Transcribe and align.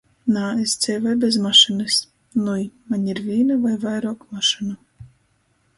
Nā, 0.35 0.43
es 0.61 0.71
dzeivoju 0.85 1.19
bez 1.25 1.37
mašynys. 1.43 1.97
Nui, 2.47 2.65
maņ 2.95 3.07
ir 3.13 3.23
vīna 3.29 3.61
voi 3.69 3.79
vairuok 3.87 4.27
mašynu. 4.39 4.79